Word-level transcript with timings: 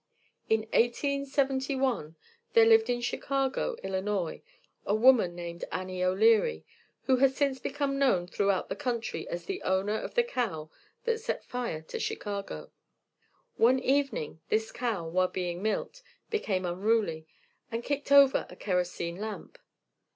In 0.49 0.61
1871 0.73 2.15
there 2.53 2.65
lived 2.65 2.89
in 2.89 3.01
Chicago, 3.01 3.75
Illinois, 3.83 4.41
a 4.83 4.95
woman 4.95 5.35
named 5.35 5.63
Annie 5.71 6.03
O'Leary 6.03 6.65
who 7.03 7.17
has 7.17 7.35
since 7.37 7.59
become 7.59 7.99
known 7.99 8.25
throughout 8.25 8.67
the 8.67 8.75
country 8.75 9.27
as 9.29 9.45
the 9.45 9.61
owner 9.61 9.93
of 9.93 10.15
the 10.15 10.23
cow 10.23 10.71
that 11.03 11.19
set 11.19 11.43
fire 11.43 11.83
to 11.83 11.99
Chicago. 11.99 12.71
One 13.57 13.77
evening 13.77 14.41
this 14.49 14.71
cow, 14.71 15.07
while 15.07 15.27
being 15.27 15.61
milked, 15.61 16.01
became 16.31 16.65
unruly, 16.65 17.27
and 17.71 17.83
kicked 17.83 18.11
over 18.11 18.47
a 18.49 18.55
kerosene 18.55 19.17
lamp. 19.17 19.59